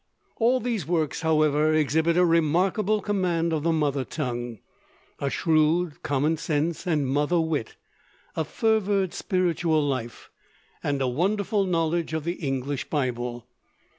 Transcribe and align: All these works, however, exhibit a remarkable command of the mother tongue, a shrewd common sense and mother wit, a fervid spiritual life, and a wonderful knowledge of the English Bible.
All 0.37 0.59
these 0.59 0.87
works, 0.87 1.21
however, 1.21 1.75
exhibit 1.75 2.17
a 2.17 2.25
remarkable 2.25 3.01
command 3.03 3.53
of 3.53 3.61
the 3.61 3.71
mother 3.71 4.03
tongue, 4.03 4.57
a 5.19 5.29
shrewd 5.29 6.01
common 6.01 6.37
sense 6.37 6.87
and 6.87 7.07
mother 7.07 7.39
wit, 7.39 7.75
a 8.35 8.43
fervid 8.43 9.13
spiritual 9.13 9.87
life, 9.87 10.31
and 10.81 11.03
a 11.03 11.07
wonderful 11.07 11.65
knowledge 11.67 12.13
of 12.13 12.23
the 12.23 12.41
English 12.43 12.89
Bible. 12.89 13.45